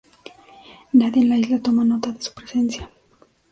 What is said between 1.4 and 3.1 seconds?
toma nota de su presencia.